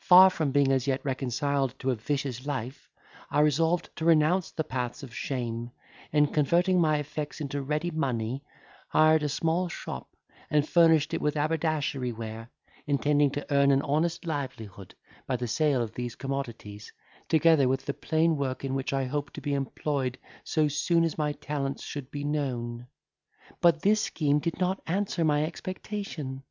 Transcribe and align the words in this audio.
Far 0.00 0.30
from 0.30 0.50
being 0.50 0.72
as 0.72 0.86
yet 0.86 1.04
reconciled 1.04 1.74
to 1.80 1.90
a 1.90 1.94
vicious 1.94 2.46
life, 2.46 2.88
I 3.30 3.40
resolved 3.40 3.94
to 3.96 4.06
renounce 4.06 4.50
the 4.50 4.64
paths 4.64 5.02
of 5.02 5.14
shame, 5.14 5.72
and, 6.10 6.32
converting 6.32 6.80
my 6.80 6.96
effects 6.96 7.38
into 7.42 7.60
ready 7.60 7.90
money, 7.90 8.42
hired 8.88 9.22
a 9.24 9.28
small 9.28 9.68
shop, 9.68 10.08
and 10.48 10.66
furnished 10.66 11.12
it 11.12 11.20
with 11.20 11.34
haberdashery 11.34 12.12
ware, 12.12 12.50
intending 12.86 13.30
to 13.32 13.44
earn 13.52 13.70
an 13.70 13.82
honest 13.82 14.24
livelihood 14.24 14.94
by 15.26 15.36
the 15.36 15.46
sale 15.46 15.82
of 15.82 15.92
these 15.92 16.14
commodities, 16.16 16.90
together 17.28 17.68
with 17.68 17.84
the 17.84 17.92
plain 17.92 18.38
work 18.38 18.64
in 18.64 18.74
which 18.74 18.94
I 18.94 19.04
hoped 19.04 19.34
to 19.34 19.42
be 19.42 19.52
employed 19.52 20.16
so 20.44 20.68
soon 20.68 21.04
as 21.04 21.18
my 21.18 21.32
talents 21.32 21.84
should 21.84 22.10
be 22.10 22.24
known. 22.24 22.86
But 23.60 23.82
this 23.82 24.00
scheme 24.00 24.38
did 24.38 24.58
not 24.58 24.80
answer 24.86 25.26
my 25.26 25.44
expectation. 25.44 26.44